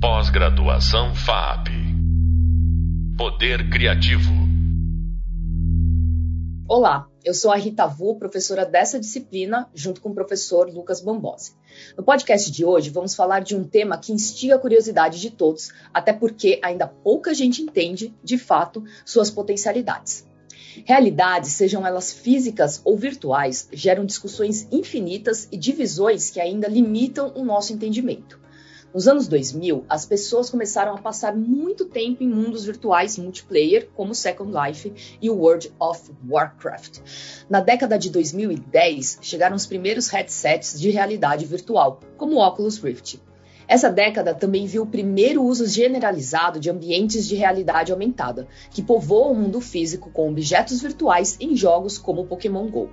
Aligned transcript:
Pós-graduação 0.00 1.12
FAP. 1.12 1.70
Poder 3.16 3.68
Criativo. 3.68 4.30
Olá, 6.68 7.08
eu 7.24 7.34
sou 7.34 7.50
a 7.50 7.56
Rita 7.56 7.84
Vu, 7.84 8.16
professora 8.16 8.64
dessa 8.64 9.00
disciplina, 9.00 9.68
junto 9.74 10.00
com 10.00 10.10
o 10.10 10.14
professor 10.14 10.72
Lucas 10.72 11.00
Bambosi. 11.00 11.56
No 11.96 12.04
podcast 12.04 12.48
de 12.48 12.64
hoje, 12.64 12.90
vamos 12.90 13.16
falar 13.16 13.40
de 13.40 13.56
um 13.56 13.64
tema 13.64 13.98
que 13.98 14.12
instiga 14.12 14.54
a 14.54 14.58
curiosidade 14.60 15.20
de 15.20 15.30
todos, 15.30 15.72
até 15.92 16.12
porque 16.12 16.60
ainda 16.62 16.86
pouca 16.86 17.34
gente 17.34 17.60
entende, 17.60 18.14
de 18.22 18.38
fato, 18.38 18.84
suas 19.04 19.32
potencialidades. 19.32 20.24
Realidades, 20.84 21.50
sejam 21.50 21.84
elas 21.84 22.12
físicas 22.12 22.80
ou 22.84 22.96
virtuais, 22.96 23.68
geram 23.72 24.06
discussões 24.06 24.68
infinitas 24.70 25.48
e 25.50 25.56
divisões 25.56 26.30
que 26.30 26.40
ainda 26.40 26.68
limitam 26.68 27.32
o 27.34 27.44
nosso 27.44 27.72
entendimento. 27.72 28.38
Nos 28.94 29.06
anos 29.06 29.28
2000, 29.28 29.84
as 29.86 30.06
pessoas 30.06 30.48
começaram 30.48 30.94
a 30.94 30.98
passar 30.98 31.36
muito 31.36 31.84
tempo 31.84 32.22
em 32.22 32.28
mundos 32.28 32.64
virtuais 32.64 33.18
multiplayer, 33.18 33.90
como 33.94 34.14
Second 34.14 34.50
Life 34.50 35.18
e 35.20 35.28
World 35.28 35.70
of 35.78 36.10
Warcraft. 36.26 37.00
Na 37.50 37.60
década 37.60 37.98
de 37.98 38.08
2010, 38.08 39.18
chegaram 39.20 39.54
os 39.54 39.66
primeiros 39.66 40.08
headsets 40.08 40.80
de 40.80 40.88
realidade 40.88 41.44
virtual, 41.44 42.00
como 42.16 42.36
o 42.36 42.40
Oculus 42.40 42.78
Rift. 42.78 43.20
Essa 43.68 43.90
década 43.90 44.34
também 44.34 44.64
viu 44.64 44.84
o 44.84 44.86
primeiro 44.86 45.44
uso 45.44 45.66
generalizado 45.66 46.58
de 46.58 46.70
ambientes 46.70 47.28
de 47.28 47.34
realidade 47.34 47.92
aumentada, 47.92 48.48
que 48.70 48.82
povoam 48.82 49.32
o 49.32 49.34
mundo 49.34 49.60
físico 49.60 50.10
com 50.10 50.30
objetos 50.30 50.80
virtuais 50.80 51.36
em 51.38 51.54
jogos 51.54 51.98
como 51.98 52.26
Pokémon 52.26 52.66
Go. 52.70 52.88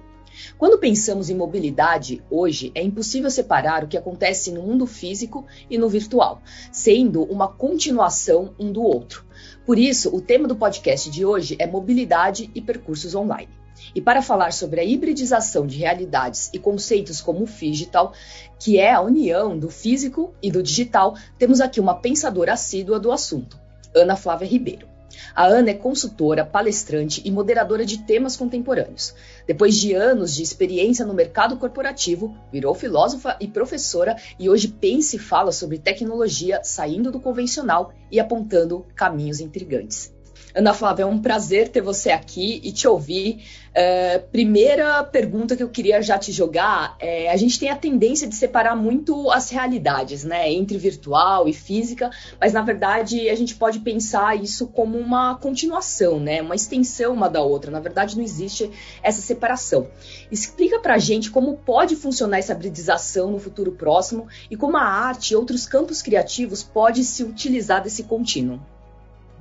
Quando 0.57 0.79
pensamos 0.79 1.29
em 1.29 1.35
mobilidade, 1.35 2.23
hoje 2.29 2.71
é 2.75 2.81
impossível 2.81 3.29
separar 3.29 3.83
o 3.83 3.87
que 3.87 3.97
acontece 3.97 4.51
no 4.51 4.61
mundo 4.61 4.85
físico 4.85 5.45
e 5.69 5.77
no 5.77 5.89
virtual, 5.89 6.41
sendo 6.71 7.23
uma 7.23 7.47
continuação 7.47 8.53
um 8.59 8.71
do 8.71 8.81
outro. 8.81 9.25
Por 9.65 9.77
isso, 9.77 10.15
o 10.15 10.21
tema 10.21 10.47
do 10.47 10.55
podcast 10.55 11.09
de 11.09 11.25
hoje 11.25 11.55
é 11.59 11.67
mobilidade 11.67 12.49
e 12.53 12.61
percursos 12.61 13.15
online. 13.15 13.49
E 13.93 14.01
para 14.01 14.21
falar 14.21 14.53
sobre 14.53 14.79
a 14.79 14.83
hibridização 14.83 15.67
de 15.67 15.77
realidades 15.77 16.49
e 16.53 16.59
conceitos 16.59 17.21
como 17.21 17.43
o 17.43 17.47
digital, 17.47 18.13
que 18.59 18.77
é 18.77 18.91
a 18.91 19.01
união 19.01 19.57
do 19.57 19.69
físico 19.69 20.33
e 20.41 20.51
do 20.51 20.63
digital, 20.63 21.15
temos 21.37 21.59
aqui 21.61 21.79
uma 21.79 21.95
pensadora 21.95 22.53
assídua 22.53 22.99
do 22.99 23.11
assunto, 23.11 23.59
Ana 23.93 24.15
Flávia 24.15 24.47
Ribeiro. 24.47 24.94
A 25.35 25.45
Ana 25.45 25.71
é 25.71 25.73
consultora, 25.73 26.45
palestrante 26.45 27.21
e 27.25 27.31
moderadora 27.31 27.85
de 27.85 27.99
temas 27.99 28.35
contemporâneos. 28.37 29.13
Depois 29.45 29.75
de 29.75 29.93
anos 29.93 30.33
de 30.33 30.41
experiência 30.41 31.05
no 31.05 31.13
mercado 31.13 31.57
corporativo, 31.57 32.35
virou 32.51 32.73
filósofa 32.73 33.35
e 33.39 33.47
professora 33.47 34.15
e 34.39 34.49
hoje 34.49 34.67
pensa 34.67 35.15
e 35.15 35.19
fala 35.19 35.51
sobre 35.51 35.77
tecnologia 35.77 36.61
saindo 36.63 37.11
do 37.11 37.19
convencional 37.19 37.93
e 38.11 38.19
apontando 38.19 38.85
caminhos 38.95 39.39
intrigantes. 39.39 40.14
Ana 40.55 40.73
Flávia, 40.73 41.03
é 41.03 41.05
um 41.05 41.19
prazer 41.19 41.67
ter 41.67 41.81
você 41.81 42.11
aqui 42.11 42.61
e 42.63 42.71
te 42.71 42.87
ouvir. 42.87 43.43
É, 43.73 44.19
primeira 44.19 45.03
pergunta 45.03 45.53
que 45.53 45.61
eu 45.61 45.67
queria 45.67 46.01
já 46.01 46.17
te 46.17 46.31
jogar 46.31 46.95
é: 46.97 47.29
a 47.29 47.35
gente 47.35 47.59
tem 47.59 47.69
a 47.69 47.75
tendência 47.75 48.25
de 48.25 48.33
separar 48.33 48.73
muito 48.73 49.29
as 49.31 49.49
realidades, 49.49 50.23
né, 50.23 50.49
entre 50.49 50.77
virtual 50.77 51.49
e 51.49 51.51
física, 51.51 52.09
mas 52.39 52.53
na 52.53 52.61
verdade 52.61 53.29
a 53.29 53.35
gente 53.35 53.53
pode 53.53 53.79
pensar 53.79 54.41
isso 54.41 54.67
como 54.67 54.97
uma 54.97 55.35
continuação, 55.35 56.21
né, 56.21 56.41
uma 56.41 56.55
extensão 56.55 57.13
uma 57.13 57.29
da 57.29 57.41
outra. 57.41 57.69
Na 57.69 57.81
verdade, 57.81 58.15
não 58.15 58.23
existe 58.23 58.71
essa 59.03 59.21
separação. 59.21 59.89
Explica 60.31 60.79
pra 60.79 60.97
gente 60.97 61.29
como 61.29 61.57
pode 61.57 61.97
funcionar 61.97 62.37
essa 62.37 62.53
hibridização 62.53 63.29
no 63.29 63.39
futuro 63.39 63.73
próximo 63.73 64.27
e 64.49 64.55
como 64.55 64.77
a 64.77 64.83
arte 64.83 65.31
e 65.31 65.35
outros 65.35 65.65
campos 65.65 66.01
criativos 66.01 66.63
pode 66.63 67.03
se 67.03 67.23
utilizar 67.23 67.83
desse 67.83 68.03
contínuo. 68.03 68.61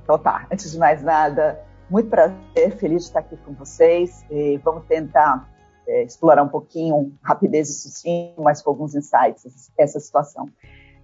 Então 0.05 0.19
tá, 0.19 0.45
antes 0.51 0.71
de 0.71 0.77
mais 0.77 1.01
nada, 1.01 1.59
muito 1.89 2.09
prazer, 2.09 2.77
feliz 2.77 3.01
de 3.01 3.07
estar 3.07 3.21
aqui 3.21 3.35
com 3.37 3.53
vocês. 3.53 4.23
E 4.29 4.57
vamos 4.63 4.85
tentar 4.85 5.49
é, 5.87 6.03
explorar 6.03 6.43
um 6.43 6.47
pouquinho, 6.47 7.11
rapidez 7.23 7.71
e 7.71 7.73
sucinto, 7.73 8.39
mas 8.41 8.61
com 8.61 8.69
alguns 8.69 8.93
insights, 8.93 9.71
essa 9.75 9.99
situação. 9.99 10.47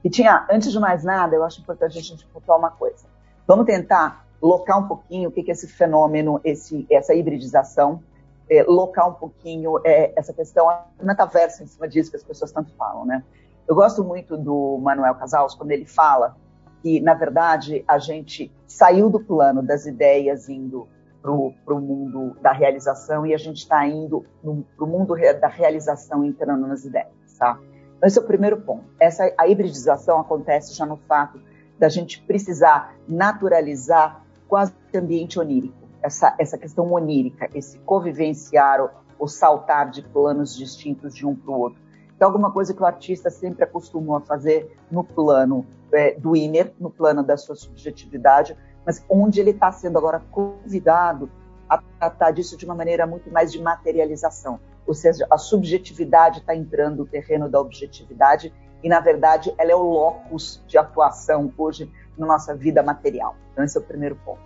E 0.03 0.09
tinha, 0.09 0.47
antes 0.51 0.71
de 0.71 0.79
mais 0.79 1.03
nada, 1.03 1.35
eu 1.35 1.43
acho 1.43 1.61
importante 1.61 1.97
a 1.97 2.01
gente 2.01 2.27
pontuar 2.27 2.59
uma 2.59 2.69
coisa. 2.69 3.07
Vamos 3.47 3.65
tentar 3.65 4.27
locar 4.39 4.77
um 4.77 4.87
pouquinho 4.87 5.29
o 5.29 5.31
que 5.31 5.49
é 5.49 5.51
esse 5.51 5.67
fenômeno, 5.67 6.39
esse, 6.43 6.85
essa 6.89 7.15
hibridização, 7.15 8.03
é, 8.47 8.61
locar 8.63 9.09
um 9.09 9.13
pouquinho 9.13 9.79
é, 9.83 10.13
essa 10.15 10.31
questão, 10.31 10.67
metaverso 11.01 11.63
em 11.63 11.65
cima 11.67 11.87
disso 11.87 12.11
que 12.11 12.17
as 12.17 12.23
pessoas 12.23 12.51
tanto 12.51 12.71
falam, 12.75 13.03
né? 13.03 13.23
Eu 13.67 13.73
gosto 13.73 14.03
muito 14.03 14.37
do 14.37 14.77
Manuel 14.79 15.15
Casals 15.15 15.55
quando 15.55 15.71
ele 15.71 15.85
fala 15.85 16.35
que, 16.81 16.99
na 16.99 17.13
verdade, 17.13 17.83
a 17.87 17.97
gente 17.97 18.51
saiu 18.67 19.09
do 19.09 19.19
plano 19.19 19.61
das 19.61 19.85
ideias 19.85 20.49
indo 20.49 20.87
para 21.21 21.31
o 21.31 21.79
mundo 21.79 22.35
da 22.41 22.51
realização 22.51 23.25
e 23.25 23.33
a 23.33 23.37
gente 23.37 23.57
está 23.57 23.85
indo 23.85 24.25
para 24.41 24.85
o 24.85 24.87
mundo 24.87 25.15
da 25.39 25.47
realização 25.47 26.25
entrando 26.25 26.67
nas 26.67 26.83
ideias, 26.83 27.37
tá? 27.37 27.59
Então, 27.97 28.07
esse 28.07 28.17
é 28.17 28.21
o 28.21 28.25
primeiro 28.25 28.59
ponto. 28.61 28.85
Essa, 28.99 29.31
a 29.37 29.47
hibridização 29.47 30.19
acontece 30.19 30.73
já 30.73 30.85
no 30.85 30.97
fato 30.97 31.39
da 31.77 31.87
gente 31.87 32.19
precisar 32.23 32.95
naturalizar 33.07 34.25
quase 34.47 34.73
o 34.93 34.97
ambiente 34.97 35.39
onírico, 35.39 35.87
essa, 36.01 36.35
essa 36.39 36.57
questão 36.57 36.91
onírica, 36.91 37.47
esse 37.53 37.77
convivenciar, 37.79 38.81
o, 38.83 38.89
o 39.19 39.27
saltar 39.27 39.91
de 39.91 40.01
planos 40.01 40.55
distintos 40.55 41.13
de 41.13 41.27
um 41.27 41.35
para 41.35 41.51
o 41.51 41.59
outro 41.59 41.90
que 42.21 42.23
é 42.23 42.27
alguma 42.27 42.51
coisa 42.51 42.71
que 42.71 42.83
o 42.83 42.85
artista 42.85 43.31
sempre 43.31 43.63
acostumou 43.63 44.15
a 44.15 44.21
fazer 44.21 44.77
no 44.91 45.03
plano 45.03 45.65
é, 45.91 46.13
do 46.13 46.35
inner, 46.35 46.71
no 46.79 46.91
plano 46.91 47.23
da 47.23 47.35
sua 47.35 47.55
subjetividade, 47.55 48.55
mas 48.85 49.03
onde 49.09 49.39
ele 49.39 49.49
está 49.49 49.71
sendo 49.71 49.97
agora 49.97 50.21
convidado 50.29 51.31
a 51.67 51.79
tratar 51.79 52.29
disso 52.29 52.55
de 52.55 52.63
uma 52.63 52.75
maneira 52.75 53.07
muito 53.07 53.31
mais 53.31 53.51
de 53.51 53.59
materialização. 53.59 54.59
Ou 54.85 54.93
seja, 54.93 55.25
a 55.31 55.37
subjetividade 55.39 56.41
está 56.41 56.55
entrando 56.55 56.97
no 56.97 57.05
terreno 57.07 57.49
da 57.49 57.59
objetividade 57.59 58.53
e, 58.83 58.87
na 58.87 58.99
verdade, 58.99 59.51
ela 59.57 59.71
é 59.71 59.75
o 59.75 59.81
locus 59.81 60.63
de 60.67 60.77
atuação 60.77 61.51
hoje 61.57 61.91
na 62.15 62.27
nossa 62.27 62.53
vida 62.55 62.83
material. 62.83 63.35
Então, 63.51 63.65
esse 63.65 63.75
é 63.75 63.81
o 63.81 63.83
primeiro 63.83 64.15
ponto. 64.17 64.41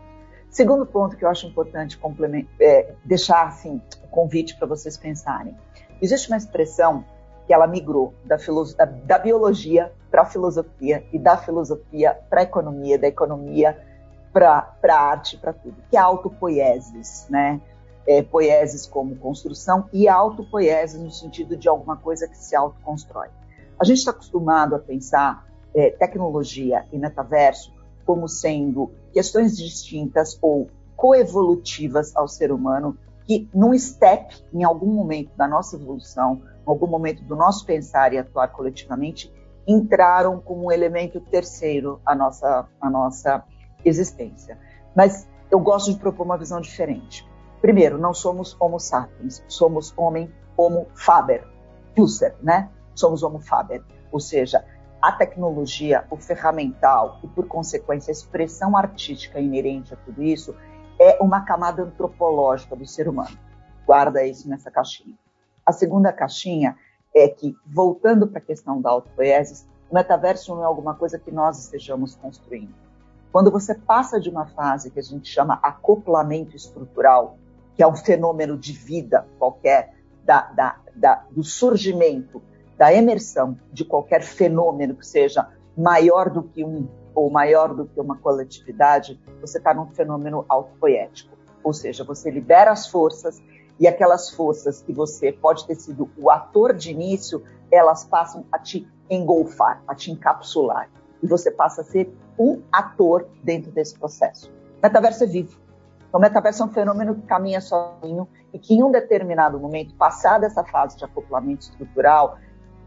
Segundo 0.50 0.85
ponto 0.85 1.18
que 1.18 1.25
eu 1.25 1.30
acho 1.30 1.46
importante 1.46 2.00
é, 2.58 2.94
deixar 3.03 3.47
assim, 3.47 3.81
o 4.02 4.08
convite 4.08 4.56
para 4.56 4.66
vocês 4.66 4.96
pensarem. 4.96 5.53
Existe 6.02 6.30
uma 6.30 6.38
expressão 6.38 7.03
que 7.46 7.54
ela 7.54 7.68
migrou 7.68 8.14
da, 8.24 8.38
da, 8.38 8.86
da 8.86 9.20
biologia 9.20 9.92
para 10.10 10.24
a 10.24 10.26
filosofia 10.26 11.06
e 11.12 11.20
da 11.20 11.38
filosofia 11.38 12.18
para 12.30 12.42
a 12.42 12.44
economia, 12.44 12.98
da 12.98 13.08
economia 13.08 13.78
para 14.32 14.76
a 14.84 14.94
arte, 14.94 15.38
para 15.38 15.54
tudo, 15.54 15.76
que 15.90 15.96
é 15.96 16.00
autopoiesis, 16.00 17.28
né? 17.30 17.62
É, 18.08 18.22
poiesis 18.22 18.86
como 18.86 19.16
construção 19.16 19.90
e 19.92 20.08
autopoiesis 20.08 21.02
no 21.02 21.10
sentido 21.10 21.58
de 21.58 21.68
alguma 21.68 21.98
coisa 21.98 22.28
que 22.28 22.38
se 22.38 22.56
autoconstrói. 22.56 23.30
A 23.80 23.84
gente 23.84 23.98
está 23.98 24.12
acostumado 24.12 24.76
a 24.76 24.80
pensar 24.80 25.48
é, 25.74 25.90
tecnologia 25.90 26.86
e 26.92 27.00
metaverso 27.00 27.74
como 28.06 28.28
sendo 28.28 28.92
questões 29.12 29.58
distintas 29.58 30.38
ou 30.42 30.70
coevolutivas 30.96 32.16
ao 32.16 32.28
ser 32.28 32.52
humano 32.52 32.96
que, 33.26 33.50
num 33.54 33.78
step, 33.78 34.36
em 34.54 34.64
algum 34.64 34.94
momento 34.94 35.32
da 35.36 35.48
nossa 35.48 35.76
evolução, 35.76 36.42
algum 36.72 36.88
momento 36.88 37.24
do 37.24 37.36
nosso 37.36 37.66
pensar 37.66 38.14
e 38.14 38.18
atuar 38.18 38.50
coletivamente, 38.50 39.34
entraram 39.68 40.40
como 40.40 40.68
um 40.68 40.72
elemento 40.72 41.20
terceiro 41.20 42.00
à 42.06 42.16
nossa, 42.16 42.68
à 42.80 42.90
nossa 42.90 43.44
existência. 43.84 44.58
Mas 44.96 45.28
eu 45.52 45.59
gosto 45.59 45.92
de 45.92 46.00
propor 46.00 46.26
uma 46.26 46.38
visão 46.38 46.62
diferente. 46.62 47.28
Primeiro, 47.62 47.98
não 47.98 48.14
somos 48.14 48.56
homo 48.59 48.80
sapiens, 48.80 49.44
somos 49.48 49.94
homem 49.98 50.31
homo 50.58 50.88
faber, 50.94 51.48
Husserl, 51.98 52.36
né? 52.42 52.70
Somos 52.94 53.24
homo 53.24 53.40
faber, 53.40 53.84
ou 54.12 54.20
seja, 54.20 54.64
a 55.02 55.12
tecnologia, 55.12 56.06
o 56.09 56.18
ferramental 56.18 57.20
e, 57.23 57.28
por 57.28 57.47
consequência, 57.47 58.12
a 58.12 58.14
expressão 58.14 58.76
artística 58.76 59.40
inerente 59.40 59.94
a 59.94 59.97
tudo 59.97 60.23
isso 60.23 60.56
é 61.00 61.17
uma 61.22 61.41
camada 61.41 61.84
antropológica 61.84 62.76
do 62.76 62.85
ser 62.85 63.08
humano. 63.08 63.38
Guarda 63.85 64.26
isso 64.26 64.50
nessa 64.50 64.72
caixinha. 64.72 65.16
A 65.66 65.72
segunda 65.72 66.14
caixinha 66.14 66.78
é 67.14 67.28
que, 67.28 67.56
voltando 67.66 68.28
para 68.28 68.40
a 68.40 68.41
questão 68.41 68.82
da 68.82 68.90
autopoiesis, 68.90 69.67
o 69.90 69.96
metaverso 69.96 70.53
não 70.53 70.62
é 70.62 70.66
alguma 70.66 70.94
coisa 70.94 71.17
que 71.17 71.32
nós 71.32 71.58
estejamos 71.59 72.16
construindo. 72.16 72.73
Quando 73.32 73.52
você 73.52 73.73
passa 73.73 74.20
de 74.20 74.29
uma 74.29 74.46
fase 74.46 74.91
que 74.91 75.00
a 75.00 75.03
gente 75.03 75.28
chama 75.28 75.59
acoplamento 75.62 76.56
estrutural, 76.56 77.38
que 77.76 77.84
é 77.84 77.88
um 77.88 77.96
fenômeno 77.96 78.58
de 78.58 78.73
vida 78.73 79.28
qualquer, 79.40 79.94
da, 80.23 80.41
da, 80.52 80.78
da, 80.96 81.26
do 81.32 81.44
surgimento, 81.44 82.41
da 82.78 82.94
emersão 82.94 83.58
de 83.72 83.85
qualquer 83.85 84.22
fenômeno 84.22 84.96
que 84.96 85.06
seja 85.06 85.50
maior 85.78 86.29
do 86.29 86.44
que 86.44 86.64
um 86.64 86.88
ou 87.14 87.29
maior 87.29 87.73
do 87.73 87.85
que 87.85 88.00
uma 88.00 88.17
coletividade, 88.17 89.20
você 89.40 89.58
está 89.58 89.73
num 89.73 89.88
fenômeno 89.88 90.46
autopoético. 90.50 91.35
Ou 91.64 91.73
seja, 91.73 92.03
você 92.03 92.29
libera 92.29 92.72
as 92.72 92.88
forças 92.88 93.41
e 93.80 93.88
aquelas 93.88 94.30
forças 94.30 94.82
que 94.82 94.94
você 94.94 95.32
pode 95.32 95.66
ter 95.68 95.76
sido 95.76 96.10
o 96.18 96.30
ator 96.30 96.74
de 96.74 96.92
início, 96.92 97.44
elas 97.72 98.06
passam 98.06 98.46
a 98.52 98.58
te 98.58 98.88
engolfar, 99.10 99.82
a 99.88 99.94
te 99.94 100.12
encapsular. 100.12 100.90
e 101.24 101.28
você 101.28 101.50
passa 101.50 101.82
a 101.82 101.84
ser 101.84 102.14
um 102.38 102.62
ator 102.72 103.28
dentro 103.42 103.72
desse 103.72 103.98
processo. 103.98 104.52
Metaverso 104.84 105.24
é 105.24 105.28
vivo. 105.28 105.58
Então, 106.08 106.20
metaverso 106.20 106.62
é 106.62 106.66
um 106.66 106.70
fenômeno 106.70 107.16
que 107.16 107.22
caminha 107.24 107.60
sozinho 107.60 108.28
e 108.54 108.60
que, 108.60 108.76
em 108.76 108.84
um 108.84 108.92
determinado 108.92 109.60
momento, 109.60 109.96
passada 109.96 110.46
essa 110.46 110.64
fase 110.64 110.98
de 110.98 111.04
acoplamento 111.04 111.64
estrutural, 111.64 112.38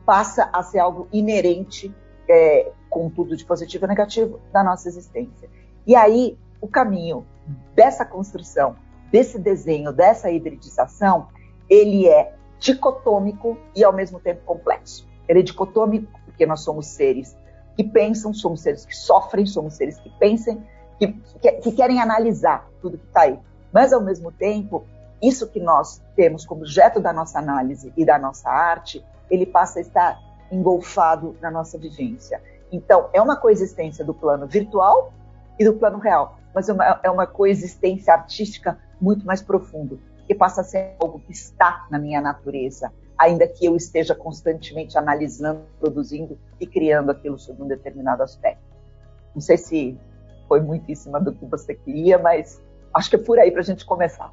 passa 0.07 0.49
a 0.53 0.63
ser 0.63 0.79
algo 0.79 1.09
inerente, 1.13 1.93
é, 2.29 2.71
com 2.89 3.11
tudo 3.11 3.37
de 3.37 3.45
positivo 3.45 3.87
e 3.87 3.89
negativo, 3.89 4.41
da 4.53 4.63
nossa 4.63 4.89
existência. 4.89 5.51
E 5.87 5.97
aí, 5.97 6.39
o 6.61 6.69
caminho 6.69 7.27
dessa 7.75 8.05
construção, 8.05 8.77
desse 9.11 9.39
desenho, 9.39 9.93
dessa 9.93 10.31
hibridização, 10.31 11.29
ele 11.69 12.09
é 12.09 12.35
dicotômico 12.59 13.59
e, 13.75 13.85
ao 13.85 13.93
mesmo 13.93 14.19
tempo, 14.19 14.43
complexo. 14.45 15.07
Ele 15.29 15.41
é 15.41 15.43
dicotômico 15.43 16.19
porque 16.25 16.47
nós 16.47 16.61
somos 16.61 16.87
seres 16.87 17.37
que 17.77 17.85
pensam, 17.85 18.35
somos 18.35 18.61
seres 18.61 18.85
que 18.85 18.97
sofrem, 18.97 19.47
somos 19.47 19.75
seres 19.75 19.99
que 19.99 20.11
pensam, 20.19 20.63
que, 20.99 21.13
que, 21.41 21.53
que 21.53 21.73
querem 21.73 22.01
analisar 22.01 22.69
tudo 22.81 22.99
que 22.99 23.07
está 23.07 23.23
aí. 23.23 23.39
Mas, 23.73 23.93
ao 23.93 24.01
mesmo 24.01 24.33
tempo, 24.33 24.85
isso 25.23 25.47
que 25.49 25.61
nós 25.61 26.03
temos 26.17 26.45
como 26.45 26.63
objeto 26.63 27.01
da 27.01 27.13
nossa 27.13 27.39
análise 27.39 27.93
e 27.97 28.05
da 28.05 28.19
nossa 28.19 28.49
arte, 28.49 29.05
ele 29.31 29.47
passa 29.47 29.79
a 29.79 29.83
estar 29.83 30.19
engolfado 30.51 31.37
na 31.41 31.51
nossa 31.51 31.79
vivência. 31.79 32.43
Então, 32.73 33.09
é 33.13 33.21
uma 33.21 33.37
coexistência 33.37 34.05
do 34.05 34.15
plano 34.15 34.47
virtual 34.47 35.13
e 35.59 35.65
do 35.65 35.75
plano 35.75 35.99
real, 35.99 36.39
mas 36.55 36.69
é 36.69 36.73
uma, 36.73 37.01
é 37.03 37.11
uma 37.11 37.27
coexistência 37.27 38.13
artística 38.13 38.79
muito 39.01 39.25
mais 39.27 39.43
profundo, 39.43 40.01
que 40.27 40.35
passa 40.35 40.61
a 40.61 40.65
ser 40.65 40.95
algo 41.01 41.21
que 41.21 41.33
está 41.33 41.87
na 41.91 41.99
minha 41.99 42.21
natureza, 42.21 42.93
ainda 43.17 43.47
que 43.49 43.67
eu 43.67 43.75
esteja 43.75 44.15
constantemente 44.15 44.97
analisando, 44.97 45.63
produzindo 45.81 46.39
e 46.61 46.67
criando 46.67 47.11
aquilo 47.11 47.39
sob 47.39 47.63
um 47.63 47.67
determinado 47.67 48.23
aspecto. 48.23 48.63
Não 49.35 49.41
sei 49.41 49.57
se 49.57 49.99
foi 50.47 50.61
muito 50.61 50.91
em 50.91 50.95
cima 50.95 51.21
do 51.21 51.33
que 51.33 51.45
você 51.45 51.75
queria, 51.75 52.19
mas 52.19 52.63
acho 52.95 53.11
que 53.11 53.17
é 53.17 53.19
por 53.19 53.39
aí 53.39 53.51
para 53.51 53.61
a 53.61 53.65
gente 53.65 53.85
começar. 53.85 54.33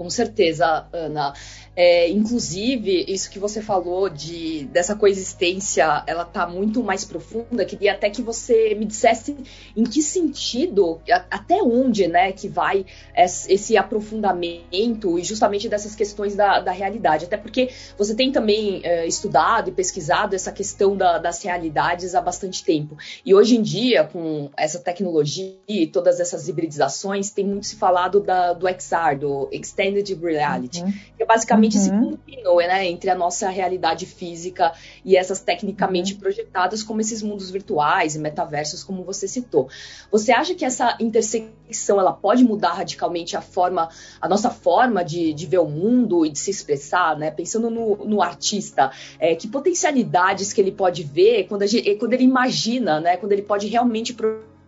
Com 0.00 0.08
certeza, 0.08 0.86
Ana. 0.94 1.34
É, 1.76 2.08
inclusive, 2.08 3.04
isso 3.06 3.30
que 3.30 3.38
você 3.38 3.60
falou 3.60 4.08
de 4.08 4.64
dessa 4.72 4.94
coexistência, 4.94 6.02
ela 6.06 6.24
tá 6.24 6.46
muito 6.46 6.82
mais 6.82 7.04
profunda. 7.04 7.64
Queria 7.66 7.92
até 7.92 8.08
que 8.08 8.22
você 8.22 8.74
me 8.74 8.86
dissesse 8.86 9.36
em 9.76 9.84
que 9.84 10.02
sentido, 10.02 11.00
até 11.30 11.62
onde, 11.62 12.08
né, 12.08 12.32
que 12.32 12.48
vai 12.48 12.86
esse 13.14 13.76
aprofundamento 13.76 15.18
e 15.18 15.22
justamente 15.22 15.68
dessas 15.68 15.94
questões 15.94 16.34
da, 16.34 16.60
da 16.60 16.72
realidade. 16.72 17.26
Até 17.26 17.36
porque 17.36 17.68
você 17.96 18.14
tem 18.14 18.32
também 18.32 18.80
é, 18.82 19.06
estudado 19.06 19.68
e 19.68 19.72
pesquisado 19.72 20.34
essa 20.34 20.50
questão 20.50 20.96
da, 20.96 21.18
das 21.18 21.42
realidades 21.42 22.14
há 22.14 22.22
bastante 22.22 22.64
tempo. 22.64 22.96
E 23.24 23.34
hoje 23.34 23.56
em 23.56 23.62
dia, 23.62 24.04
com 24.04 24.50
essa 24.56 24.78
tecnologia 24.78 25.56
e 25.68 25.86
todas 25.86 26.20
essas 26.20 26.48
hibridizações, 26.48 27.30
tem 27.30 27.44
muito 27.44 27.66
se 27.66 27.76
falado 27.76 28.20
da, 28.20 28.54
do 28.54 28.66
XR, 28.66 29.18
do 29.18 29.48
Extended 29.52 29.89
extended 29.90 30.22
reality, 30.22 30.82
uhum. 30.82 30.92
que 31.16 31.22
é 31.22 31.26
basicamente 31.26 31.76
uhum. 31.76 31.82
esse 31.82 31.90
contínuo 31.90 32.56
né, 32.58 32.86
entre 32.86 33.10
a 33.10 33.14
nossa 33.14 33.48
realidade 33.48 34.06
física 34.06 34.72
e 35.04 35.16
essas 35.16 35.40
tecnicamente 35.40 36.14
uhum. 36.14 36.20
projetadas 36.20 36.82
como 36.82 37.00
esses 37.00 37.22
mundos 37.22 37.50
virtuais 37.50 38.14
e 38.14 38.18
metaversos, 38.18 38.82
como 38.82 39.04
você 39.04 39.26
citou. 39.26 39.68
Você 40.10 40.32
acha 40.32 40.54
que 40.54 40.64
essa 40.64 40.96
intersecção 41.00 42.00
ela 42.00 42.12
pode 42.12 42.44
mudar 42.44 42.74
radicalmente 42.74 43.36
a 43.36 43.40
forma, 43.40 43.88
a 44.20 44.28
nossa 44.28 44.50
forma 44.50 45.04
de, 45.04 45.32
de 45.32 45.46
ver 45.46 45.58
o 45.58 45.68
mundo 45.68 46.24
e 46.24 46.30
de 46.30 46.38
se 46.38 46.50
expressar, 46.50 47.16
né? 47.16 47.30
Pensando 47.30 47.70
no, 47.70 47.96
no 48.04 48.22
artista, 48.22 48.90
é, 49.18 49.34
que 49.34 49.48
potencialidades 49.48 50.52
que 50.52 50.60
ele 50.60 50.72
pode 50.72 51.02
ver 51.02 51.44
quando, 51.44 51.66
gente, 51.66 51.94
quando 51.96 52.12
ele 52.12 52.24
imagina, 52.24 53.00
né? 53.00 53.16
Quando 53.16 53.32
ele 53.32 53.42
pode 53.42 53.66
realmente 53.66 54.14
projetar 54.14 54.59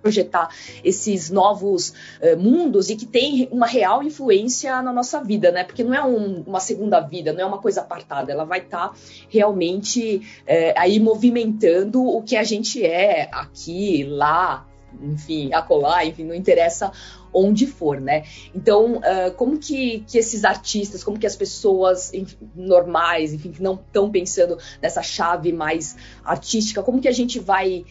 esses 0.84 1.30
novos 1.30 1.90
uh, 1.90 2.38
mundos 2.38 2.90
e 2.90 2.96
que 2.96 3.06
tem 3.06 3.48
uma 3.50 3.66
real 3.66 4.02
influência 4.02 4.80
na 4.82 4.92
nossa 4.92 5.22
vida, 5.22 5.50
né? 5.50 5.64
Porque 5.64 5.84
não 5.84 5.94
é 5.94 6.04
um, 6.04 6.42
uma 6.46 6.60
segunda 6.60 7.00
vida, 7.00 7.32
não 7.32 7.40
é 7.40 7.44
uma 7.44 7.58
coisa 7.58 7.80
apartada, 7.80 8.32
ela 8.32 8.44
vai 8.44 8.60
estar 8.60 8.88
tá 8.88 8.94
realmente 9.28 10.16
uh, 10.42 10.74
aí 10.76 10.98
movimentando 10.98 12.02
o 12.04 12.22
que 12.22 12.36
a 12.36 12.42
gente 12.42 12.84
é 12.84 13.28
aqui, 13.32 14.04
lá, 14.04 14.66
enfim, 15.00 15.52
acolá, 15.52 16.04
enfim, 16.04 16.24
não 16.24 16.34
interessa 16.34 16.92
onde 17.32 17.66
for, 17.66 18.00
né? 18.00 18.24
Então, 18.54 18.96
uh, 18.96 19.32
como 19.36 19.58
que, 19.58 20.04
que 20.06 20.18
esses 20.18 20.44
artistas, 20.44 21.02
como 21.02 21.18
que 21.18 21.26
as 21.26 21.34
pessoas 21.34 22.12
enfim, 22.12 22.36
normais, 22.54 23.32
enfim, 23.32 23.50
que 23.50 23.62
não 23.62 23.74
estão 23.74 24.10
pensando 24.10 24.58
nessa 24.80 25.02
chave 25.02 25.52
mais 25.52 25.96
artística, 26.22 26.82
como 26.82 27.00
que 27.00 27.08
a 27.08 27.12
gente 27.12 27.38
vai 27.38 27.84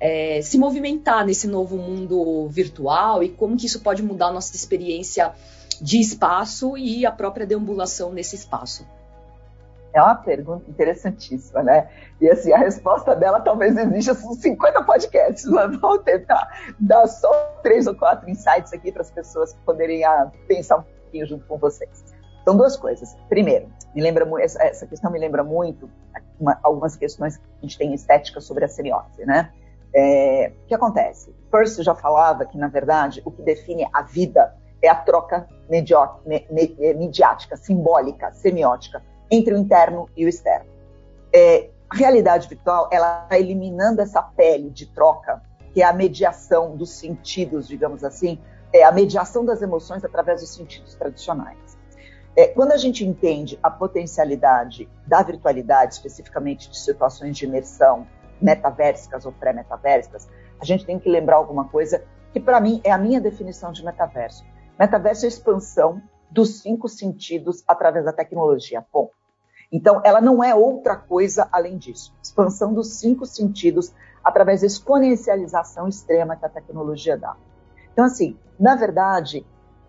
é, 0.00 0.40
se 0.42 0.58
movimentar 0.58 1.24
nesse 1.24 1.46
novo 1.46 1.76
mundo 1.76 2.48
virtual 2.48 3.22
e 3.22 3.28
como 3.28 3.56
que 3.56 3.66
isso 3.66 3.80
pode 3.80 4.02
mudar 4.02 4.26
a 4.26 4.32
nossa 4.32 4.54
experiência 4.54 5.32
de 5.80 6.00
espaço 6.00 6.76
e 6.76 7.06
a 7.06 7.12
própria 7.12 7.46
deambulação 7.46 8.12
nesse 8.12 8.36
espaço. 8.36 8.86
É 9.92 10.02
uma 10.02 10.14
pergunta 10.14 10.70
interessantíssima, 10.70 11.62
né? 11.62 11.88
E 12.20 12.28
assim, 12.28 12.52
a 12.52 12.58
resposta 12.58 13.16
dela 13.16 13.40
talvez 13.40 13.74
uns 13.76 14.38
50 14.38 14.82
podcasts, 14.84 15.44
mas 15.50 15.76
vamos 15.76 16.02
tentar 16.02 16.74
dar 16.78 17.06
só 17.06 17.58
três 17.62 17.86
ou 17.86 17.94
quatro 17.94 18.28
insights 18.28 18.72
aqui 18.72 18.92
para 18.92 19.02
as 19.02 19.10
pessoas 19.10 19.54
poderem 19.64 20.04
ah, 20.04 20.30
pensar 20.46 20.78
um 20.78 20.82
pouquinho 20.82 21.26
junto 21.26 21.46
com 21.46 21.56
vocês. 21.56 22.04
São 22.44 22.56
duas 22.56 22.76
coisas. 22.76 23.16
Primeiro, 23.28 23.68
me 23.94 24.02
lembra 24.02 24.26
essa, 24.42 24.62
essa 24.62 24.86
questão 24.86 25.10
me 25.10 25.18
lembra 25.18 25.42
muito 25.42 25.90
uma, 26.38 26.58
algumas 26.62 26.94
questões 26.96 27.36
que 27.36 27.44
a 27.58 27.60
gente 27.62 27.78
tem 27.78 27.90
em 27.90 27.94
estética 27.94 28.40
sobre 28.40 28.64
a 28.64 28.68
semiose, 28.68 29.24
né? 29.24 29.52
É, 29.94 30.52
o 30.64 30.66
que 30.66 30.74
acontece? 30.74 31.34
Percy 31.50 31.82
já 31.82 31.94
falava 31.94 32.44
que, 32.44 32.58
na 32.58 32.68
verdade, 32.68 33.22
o 33.24 33.30
que 33.30 33.42
define 33.42 33.88
a 33.92 34.02
vida 34.02 34.54
é 34.82 34.88
a 34.88 34.94
troca 34.94 35.48
é, 35.70 36.94
mediática, 36.94 37.56
simbólica, 37.56 38.32
semiótica, 38.32 39.02
entre 39.30 39.54
o 39.54 39.58
interno 39.58 40.08
e 40.16 40.24
o 40.24 40.28
externo. 40.28 40.70
É, 41.34 41.70
a 41.90 41.96
realidade 41.96 42.48
virtual, 42.48 42.88
ela 42.92 43.22
está 43.24 43.38
eliminando 43.38 44.00
essa 44.00 44.22
pele 44.22 44.70
de 44.70 44.86
troca, 44.86 45.42
que 45.72 45.82
é 45.82 45.84
a 45.84 45.92
mediação 45.92 46.76
dos 46.76 46.90
sentidos, 46.90 47.66
digamos 47.66 48.04
assim, 48.04 48.38
é 48.72 48.84
a 48.84 48.92
mediação 48.92 49.44
das 49.44 49.62
emoções 49.62 50.04
através 50.04 50.40
dos 50.40 50.54
sentidos 50.54 50.94
tradicionais. 50.94 51.78
É, 52.36 52.48
quando 52.48 52.72
a 52.72 52.76
gente 52.76 53.04
entende 53.04 53.58
a 53.62 53.70
potencialidade 53.70 54.88
da 55.06 55.22
virtualidade, 55.22 55.94
especificamente 55.94 56.70
de 56.70 56.78
situações 56.78 57.36
de 57.36 57.46
imersão, 57.46 58.06
metavérsicas 58.40 59.26
ou 59.26 59.32
pré-metavérsicas, 59.32 60.28
a 60.60 60.64
gente 60.64 60.84
tem 60.84 60.98
que 60.98 61.08
lembrar 61.08 61.36
alguma 61.36 61.68
coisa 61.68 62.04
que, 62.32 62.40
para 62.40 62.60
mim, 62.60 62.80
é 62.84 62.90
a 62.90 62.98
minha 62.98 63.20
definição 63.20 63.72
de 63.72 63.84
metaverso. 63.84 64.44
Metaverso 64.78 65.24
é 65.24 65.26
a 65.26 65.28
expansão 65.28 66.02
dos 66.30 66.60
cinco 66.60 66.88
sentidos 66.88 67.64
através 67.66 68.04
da 68.04 68.12
tecnologia. 68.12 68.84
Bom, 68.92 69.10
então 69.72 70.00
ela 70.04 70.20
não 70.20 70.42
é 70.42 70.54
outra 70.54 70.96
coisa 70.96 71.48
além 71.50 71.78
disso. 71.78 72.14
Expansão 72.22 72.72
dos 72.72 72.98
cinco 72.98 73.26
sentidos 73.26 73.92
através 74.22 74.60
da 74.60 74.66
exponencialização 74.66 75.88
extrema 75.88 76.36
que 76.36 76.44
a 76.44 76.48
tecnologia 76.48 77.16
dá. 77.16 77.36
Então, 77.92 78.04
assim, 78.04 78.36
na 78.58 78.76
verdade, 78.76 79.44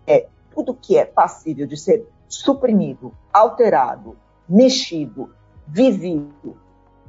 é 0.06 0.26
tudo 0.50 0.74
que 0.74 0.96
é 0.96 1.04
passível 1.04 1.66
de 1.66 1.76
ser 1.76 2.06
suprimido, 2.28 3.14
alterado, 3.32 4.16
mexido, 4.48 5.32
vivido, 5.66 6.56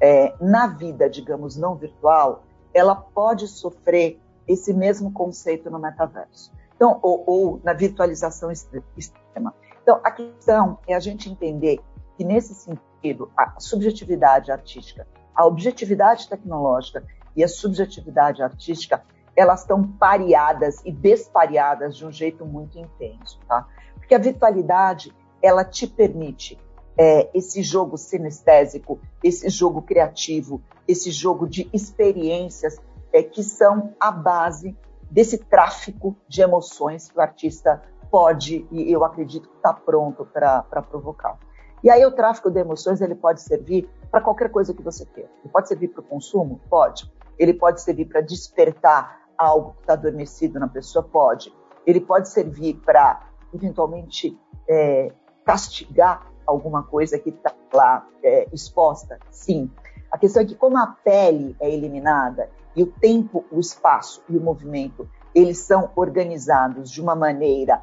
é, 0.02 0.34
na 0.42 0.66
vida, 0.66 1.08
digamos, 1.08 1.56
não 1.56 1.76
virtual, 1.76 2.44
ela 2.74 2.96
pode 2.96 3.48
sofrer 3.48 4.20
esse 4.48 4.74
mesmo 4.74 5.12
conceito 5.14 5.70
no 5.70 5.78
metaverso. 5.78 6.52
Então, 6.76 7.00
ou, 7.04 7.24
ou 7.28 7.62
na 7.64 7.74
virtualização 7.74 8.52
extrema. 8.52 9.54
Então, 9.84 10.02
a 10.04 10.10
questão 10.10 10.80
é 10.88 10.96
a 10.96 11.00
gente 11.00 11.30
entender 11.30 11.80
que, 12.18 12.24
nesse 12.24 12.56
sentido, 12.56 13.32
a 13.38 13.60
subjetividade 13.60 14.52
artística, 14.52 15.08
a 15.36 15.46
objetividade 15.46 16.28
tecnológica 16.28 17.06
e 17.36 17.44
a 17.44 17.48
subjetividade 17.48 18.42
artística, 18.42 19.04
elas 19.36 19.62
estão 19.62 19.84
pareadas 19.84 20.82
e 20.84 20.92
despareadas 20.92 21.96
de 21.96 22.06
um 22.06 22.12
jeito 22.12 22.46
muito 22.46 22.78
intenso, 22.78 23.40
tá? 23.48 23.68
Porque 23.96 24.16
a 24.16 24.20
virtualidade, 24.20 25.16
ela 25.42 25.64
te 25.64 25.88
permite 25.88 26.60
é, 26.98 27.30
esse 27.34 27.64
jogo 27.64 27.98
sinestésico, 27.98 29.00
esse 29.24 29.50
jogo 29.50 29.82
criativo, 29.82 30.62
esse 30.88 31.12
jogo 31.12 31.48
de 31.48 31.70
experiências 31.74 32.78
é, 33.14 33.24
que 33.24 33.44
são 33.44 33.94
a 34.00 34.12
base 34.12 34.76
desse 35.10 35.38
tráfico 35.38 36.16
de 36.28 36.42
emoções 36.42 37.10
que 37.10 37.18
o 37.18 37.22
artista 37.22 37.82
pode, 38.10 38.68
e 38.72 38.92
eu 38.92 39.06
acredito 39.06 39.48
que 39.50 39.56
está 39.56 39.74
pronto 39.74 40.26
para 40.26 40.62
provocar. 40.82 41.38
E 41.84 41.90
aí 41.90 42.06
o 42.06 42.12
tráfico 42.12 42.52
de 42.52 42.60
emoções 42.60 43.02
ele 43.02 43.16
pode 43.16 43.42
servir 43.42 43.90
para 44.12 44.22
qualquer 44.22 44.52
coisa 44.52 44.74
que 44.74 44.84
você 44.84 45.06
queira. 45.06 45.30
Ele 45.44 45.52
pode 45.52 45.68
servir 45.68 45.88
para 45.88 46.02
o 46.02 46.04
consumo? 46.04 46.62
Pode. 46.70 47.12
Ele 47.40 47.54
pode 47.54 47.82
servir 47.82 48.06
para 48.06 48.22
despertar 48.22 49.22
algo 49.38 49.74
que 49.74 49.82
está 49.82 49.94
adormecido 49.94 50.60
na 50.60 50.68
pessoa? 50.68 51.04
Pode. 51.04 51.52
Ele 51.86 52.00
pode 52.00 52.30
servir 52.30 52.76
para, 52.86 53.28
eventualmente, 53.54 54.38
é, 54.70 55.12
castigar 55.44 56.31
alguma 56.52 56.84
coisa 56.84 57.18
que 57.18 57.30
está 57.30 57.54
lá 57.74 58.08
é, 58.24 58.48
exposta? 58.54 59.20
Sim. 59.30 59.70
A 60.12 60.18
questão 60.18 60.44
é 60.44 60.46
que, 60.46 60.56
como 60.56 60.78
a 60.78 60.88
pele 60.88 61.56
é 61.60 61.70
eliminada 61.70 62.50
e 62.76 62.84
o 62.84 62.88
tempo, 62.88 63.46
o 63.52 63.60
espaço 63.60 64.22
e 64.30 64.38
o 64.38 64.42
movimento, 64.42 65.10
eles 65.34 65.60
são 65.60 65.90
organizados 65.96 66.92
de 66.92 67.02
uma 67.02 67.16
maneira 67.16 67.82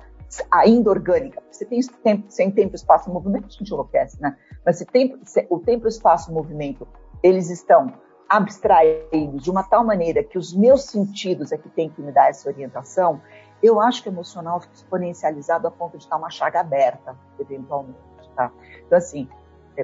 ainda 0.50 0.90
orgânica. 0.90 1.42
Você 1.50 1.64
tem 1.64 1.80
tempo, 1.80 2.24
sem 2.28 2.50
tempo, 2.50 2.76
espaço 2.76 3.10
movimento, 3.10 3.46
a 3.46 3.50
gente 3.50 3.72
enlouquece, 3.72 4.20
né? 4.20 4.36
Mas 4.64 4.76
se 4.76 4.84
tempo, 4.84 5.18
se, 5.24 5.46
o 5.48 5.58
tempo, 5.58 5.88
espaço 5.88 6.32
movimento, 6.32 6.86
eles 7.22 7.48
estão 7.50 7.92
abstraídos 8.28 9.42
de 9.42 9.50
uma 9.50 9.62
tal 9.62 9.82
maneira 9.84 10.22
que 10.22 10.36
os 10.36 10.54
meus 10.54 10.84
sentidos 10.84 11.50
é 11.50 11.56
que 11.56 11.70
tem 11.70 11.88
que 11.88 12.02
me 12.02 12.12
dar 12.12 12.28
essa 12.28 12.48
orientação, 12.48 13.22
eu 13.62 13.80
acho 13.80 14.02
que 14.02 14.08
o 14.08 14.12
emocional 14.12 14.60
fica 14.60 14.74
exponencializado 14.74 15.66
a 15.66 15.70
ponto 15.70 15.96
de 15.96 16.04
estar 16.04 16.16
uma 16.16 16.30
chaga 16.30 16.60
aberta, 16.60 17.16
eventualmente, 17.40 17.98
tá? 18.38 18.52
Então, 18.86 18.96
assim, 18.96 19.28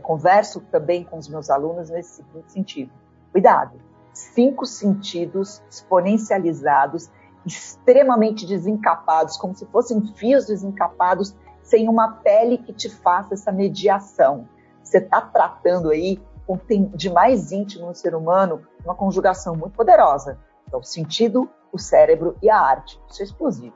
converso 0.01 0.61
também 0.71 1.03
com 1.03 1.19
os 1.19 1.29
meus 1.29 1.51
alunos 1.51 1.91
nesse 1.91 2.23
seguinte 2.23 2.53
sentido. 2.53 2.93
Cuidado, 3.33 3.81
cinco 4.13 4.65
sentidos 4.65 5.61
exponencializados, 5.69 7.11
extremamente 7.45 8.47
desencapados, 8.47 9.37
como 9.37 9.55
se 9.55 9.67
fossem 9.67 10.01
fios 10.15 10.47
desencapados, 10.47 11.35
sem 11.63 11.89
uma 11.89 12.13
pele 12.13 12.59
que 12.59 12.73
te 12.73 12.89
faça 12.89 13.35
essa 13.35 13.51
mediação. 13.51 14.49
Você 14.83 14.99
está 14.99 15.21
tratando 15.21 15.91
aí 15.91 16.23
com 16.47 16.59
de 16.95 17.11
mais 17.11 17.51
íntimo 17.51 17.87
no 17.87 17.95
ser 17.95 18.15
humano 18.15 18.63
uma 18.85 18.95
conjugação 18.95 19.57
muito 19.57 19.75
poderosa. 19.75 20.39
Então, 20.69 20.81
o 20.81 20.85
sentido, 20.85 21.49
o 21.73 21.79
cérebro 21.79 22.37
e 22.43 22.51
a 22.51 22.59
arte. 22.59 23.01
Isso 23.11 23.23
é 23.23 23.25
explosivo. 23.25 23.75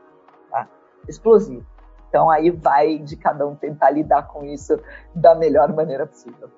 Tá? 0.51 0.69
Explosivo. 1.09 1.67
Então, 2.09 2.31
aí 2.31 2.51
vai 2.51 2.99
de 2.99 3.17
cada 3.17 3.47
um 3.47 3.55
tentar 3.55 3.91
lidar 3.91 4.29
com 4.29 4.45
isso 4.45 4.79
da 5.15 5.35
melhor 5.35 5.73
maneira 5.75 6.07
possível. 6.07 6.51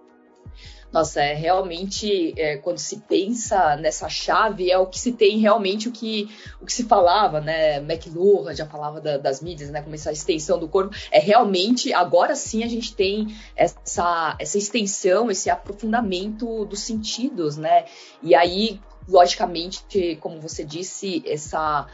Nossa, 0.92 1.22
é 1.22 1.34
realmente 1.34 2.34
é, 2.36 2.56
quando 2.56 2.78
se 2.78 2.98
pensa 3.08 3.76
nessa 3.76 4.08
chave 4.08 4.70
é 4.70 4.78
o 4.78 4.86
que 4.86 4.98
se 4.98 5.12
tem 5.12 5.38
realmente 5.38 5.88
o 5.88 5.92
que, 5.92 6.28
o 6.60 6.66
que 6.66 6.72
se 6.72 6.84
falava, 6.84 7.40
né? 7.40 7.76
McLuhan 7.76 8.54
já 8.54 8.66
falava 8.66 9.00
da, 9.00 9.16
das 9.16 9.40
mídias, 9.40 9.70
né? 9.70 9.82
Como 9.82 9.94
essa 9.94 10.10
extensão 10.10 10.58
do 10.58 10.68
corpo. 10.68 10.94
É 11.12 11.20
realmente 11.20 11.92
agora 11.92 12.34
sim 12.34 12.64
a 12.64 12.68
gente 12.68 12.94
tem 12.94 13.28
essa, 13.54 14.36
essa 14.40 14.58
extensão, 14.58 15.30
esse 15.30 15.48
aprofundamento 15.48 16.64
dos 16.64 16.80
sentidos, 16.80 17.56
né? 17.56 17.84
E 18.20 18.34
aí 18.34 18.80
logicamente, 19.08 20.16
como 20.20 20.40
você 20.40 20.64
disse, 20.64 21.22
essa 21.26 21.86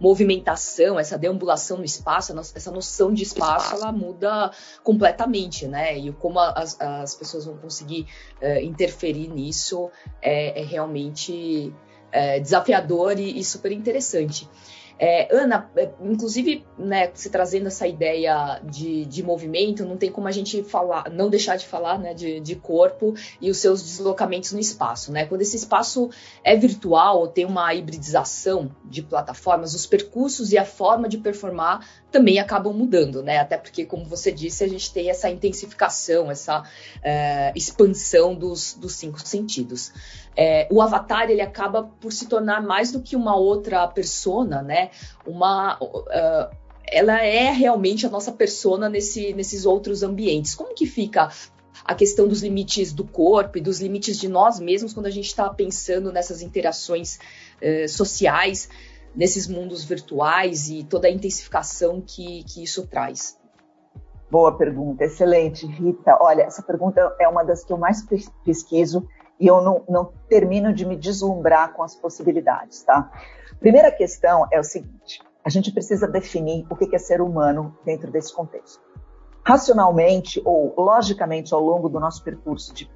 movimentação, 0.00 0.98
essa 0.98 1.16
deambulação 1.16 1.78
no 1.78 1.84
espaço, 1.84 2.38
essa 2.38 2.70
noção 2.70 3.12
de 3.12 3.22
espaço, 3.22 3.74
ela 3.74 3.92
muda 3.92 4.50
completamente, 4.82 5.66
né? 5.66 5.96
E 5.96 6.12
como 6.12 6.38
as, 6.38 6.80
as 6.80 7.14
pessoas 7.14 7.44
vão 7.46 7.56
conseguir 7.56 8.06
uh, 8.42 8.60
interferir 8.60 9.28
nisso 9.28 9.90
é, 10.20 10.60
é 10.60 10.64
realmente 10.64 11.72
é, 12.10 12.38
desafiador 12.38 13.18
e, 13.18 13.38
e 13.38 13.44
super 13.44 13.72
interessante. 13.72 14.48
É, 14.98 15.34
Ana, 15.34 15.70
é, 15.76 15.90
inclusive, 16.02 16.64
né, 16.78 17.10
se 17.14 17.28
trazendo 17.28 17.66
essa 17.66 17.86
ideia 17.86 18.60
de, 18.64 19.04
de 19.06 19.22
movimento, 19.22 19.84
não 19.84 19.96
tem 19.96 20.10
como 20.10 20.28
a 20.28 20.30
gente 20.30 20.62
falar, 20.62 21.10
não 21.10 21.28
deixar 21.28 21.56
de 21.56 21.66
falar 21.66 21.98
né, 21.98 22.14
de, 22.14 22.40
de 22.40 22.54
corpo 22.54 23.14
e 23.40 23.50
os 23.50 23.58
seus 23.58 23.82
deslocamentos 23.82 24.52
no 24.52 24.60
espaço. 24.60 25.10
Né? 25.12 25.26
Quando 25.26 25.42
esse 25.42 25.56
espaço 25.56 26.10
é 26.42 26.56
virtual 26.56 27.26
tem 27.28 27.44
uma 27.44 27.74
hibridização 27.74 28.70
de 28.84 29.02
plataformas, 29.02 29.74
os 29.74 29.86
percursos 29.86 30.52
e 30.52 30.58
a 30.58 30.64
forma 30.64 31.08
de 31.08 31.18
performar 31.18 31.84
também 32.14 32.38
acabam 32.38 32.72
mudando, 32.72 33.24
né? 33.24 33.38
Até 33.38 33.58
porque, 33.58 33.84
como 33.84 34.04
você 34.04 34.30
disse, 34.30 34.62
a 34.62 34.68
gente 34.68 34.92
tem 34.92 35.10
essa 35.10 35.28
intensificação, 35.28 36.30
essa 36.30 36.62
é, 37.02 37.52
expansão 37.56 38.36
dos, 38.36 38.74
dos 38.74 38.92
cinco 38.92 39.18
sentidos. 39.26 39.92
É, 40.36 40.68
o 40.70 40.80
avatar 40.80 41.28
ele 41.28 41.40
acaba 41.40 41.82
por 42.00 42.12
se 42.12 42.26
tornar 42.26 42.62
mais 42.62 42.92
do 42.92 43.00
que 43.00 43.16
uma 43.16 43.36
outra 43.36 43.86
persona, 43.88 44.62
né? 44.62 44.83
Uma 45.26 45.78
uh, 45.82 46.56
ela 46.86 47.22
é 47.22 47.50
realmente 47.50 48.06
a 48.06 48.10
nossa 48.10 48.32
persona 48.32 48.88
nesse, 48.88 49.32
nesses 49.32 49.64
outros 49.64 50.02
ambientes. 50.02 50.54
Como 50.54 50.74
que 50.74 50.86
fica 50.86 51.30
a 51.84 51.94
questão 51.94 52.28
dos 52.28 52.42
limites 52.42 52.92
do 52.92 53.04
corpo 53.04 53.58
e 53.58 53.60
dos 53.60 53.80
limites 53.80 54.18
de 54.18 54.28
nós 54.28 54.60
mesmos 54.60 54.92
quando 54.92 55.06
a 55.06 55.10
gente 55.10 55.26
está 55.26 55.48
pensando 55.48 56.12
nessas 56.12 56.42
interações 56.42 57.18
uh, 57.62 57.88
sociais? 57.88 58.68
nesses 59.14 59.46
mundos 59.46 59.84
virtuais 59.84 60.68
e 60.68 60.82
toda 60.82 61.06
a 61.06 61.10
intensificação 61.10 62.00
que, 62.00 62.42
que 62.44 62.62
isso 62.62 62.86
traz? 62.86 63.38
Boa 64.30 64.56
pergunta, 64.56 65.04
excelente, 65.04 65.66
Rita. 65.66 66.18
Olha, 66.20 66.42
essa 66.42 66.62
pergunta 66.62 67.14
é 67.20 67.28
uma 67.28 67.44
das 67.44 67.64
que 67.64 67.72
eu 67.72 67.78
mais 67.78 68.04
pesquiso 68.44 69.06
e 69.38 69.46
eu 69.46 69.60
não, 69.60 69.84
não 69.88 70.12
termino 70.28 70.72
de 70.72 70.86
me 70.86 70.96
deslumbrar 70.96 71.72
com 71.72 71.82
as 71.82 71.94
possibilidades, 71.94 72.82
tá? 72.82 73.10
Primeira 73.60 73.90
questão 73.90 74.46
é 74.52 74.58
o 74.58 74.64
seguinte: 74.64 75.20
a 75.44 75.48
gente 75.48 75.72
precisa 75.72 76.06
definir 76.06 76.66
o 76.70 76.76
que 76.76 76.94
é 76.94 76.98
ser 76.98 77.20
humano 77.20 77.76
dentro 77.84 78.10
desse 78.10 78.34
contexto. 78.34 78.82
Racionalmente 79.46 80.40
ou 80.44 80.74
logicamente, 80.76 81.52
ao 81.52 81.60
longo 81.60 81.88
do 81.88 82.00
nosso 82.00 82.22
percurso 82.22 82.72
de 82.74 82.90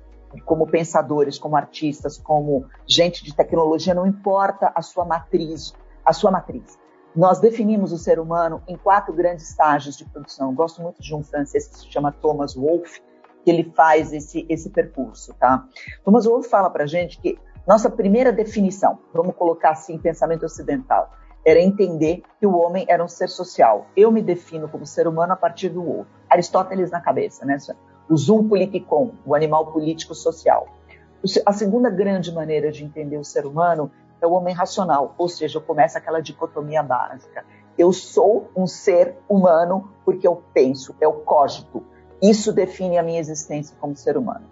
como 0.44 0.66
pensadores, 0.66 1.38
como 1.38 1.56
artistas, 1.56 2.18
como 2.18 2.66
gente 2.86 3.24
de 3.24 3.34
tecnologia, 3.34 3.94
não 3.94 4.06
importa 4.06 4.70
a 4.74 4.82
sua 4.82 5.04
matriz 5.04 5.74
a 6.08 6.12
sua 6.14 6.30
matriz. 6.30 6.78
Nós 7.14 7.38
definimos 7.38 7.92
o 7.92 7.98
ser 7.98 8.18
humano 8.18 8.62
em 8.66 8.76
quatro 8.76 9.12
grandes 9.12 9.50
estágios 9.50 9.96
de 9.96 10.06
produção. 10.06 10.48
Eu 10.48 10.54
gosto 10.54 10.80
muito 10.80 11.02
de 11.02 11.14
um 11.14 11.22
francês 11.22 11.68
que 11.68 11.78
se 11.78 11.92
chama 11.92 12.10
Thomas 12.10 12.54
Wolfe, 12.56 13.02
que 13.44 13.50
ele 13.50 13.72
faz 13.76 14.12
esse, 14.12 14.46
esse 14.48 14.70
percurso, 14.70 15.34
tá? 15.34 15.64
Thomas 16.04 16.26
Wolfe 16.26 16.48
fala 16.48 16.70
para 16.70 16.86
gente 16.86 17.20
que 17.20 17.38
nossa 17.66 17.90
primeira 17.90 18.32
definição, 18.32 18.98
vamos 19.12 19.34
colocar 19.36 19.70
assim 19.70 19.98
pensamento 19.98 20.46
ocidental, 20.46 21.10
era 21.44 21.60
entender 21.60 22.22
que 22.40 22.46
o 22.46 22.56
homem 22.56 22.86
era 22.88 23.02
um 23.02 23.08
ser 23.08 23.28
social. 23.28 23.86
Eu 23.96 24.10
me 24.10 24.22
defino 24.22 24.68
como 24.68 24.86
ser 24.86 25.06
humano 25.06 25.32
a 25.32 25.36
partir 25.36 25.68
do 25.68 25.86
outro. 25.86 26.12
Aristóteles 26.28 26.90
na 26.90 27.00
cabeça, 27.00 27.44
né? 27.44 27.56
O 28.08 28.16
zoom 28.16 28.48
politikon, 28.48 29.12
o 29.24 29.34
animal 29.34 29.72
político 29.72 30.14
social. 30.14 30.66
A 31.44 31.52
segunda 31.52 31.90
grande 31.90 32.32
maneira 32.32 32.70
de 32.70 32.84
entender 32.84 33.18
o 33.18 33.24
ser 33.24 33.44
humano 33.44 33.90
é 34.20 34.26
o 34.26 34.32
homem 34.32 34.54
racional, 34.54 35.14
ou 35.16 35.28
seja, 35.28 35.60
começa 35.60 35.98
aquela 35.98 36.20
dicotomia 36.20 36.82
básica. 36.82 37.44
Eu 37.76 37.92
sou 37.92 38.50
um 38.56 38.66
ser 38.66 39.16
humano 39.28 39.90
porque 40.04 40.26
eu 40.26 40.42
penso, 40.52 40.94
é 41.00 41.06
o 41.06 41.20
cógito. 41.20 41.84
Isso 42.20 42.52
define 42.52 42.98
a 42.98 43.02
minha 43.02 43.20
existência 43.20 43.76
como 43.80 43.96
ser 43.96 44.16
humano. 44.16 44.46